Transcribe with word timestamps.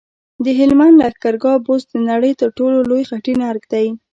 د 0.43 0.45
هلمند 0.59 0.95
لښکرګاه 1.01 1.63
بست 1.65 1.87
د 1.91 1.95
نړۍ 2.09 2.31
تر 2.41 2.49
ټولو 2.57 2.77
لوی 2.89 3.03
خټین 3.09 3.39
ارک 3.49 3.63
دی 3.73 3.87